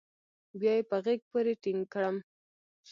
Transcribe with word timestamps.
بيا 0.59 0.73
يې 0.77 0.83
په 0.89 0.97
غېږ 1.03 1.21
پورې 1.31 1.53
ټينگ 1.63 1.81
کړم. 1.93 2.15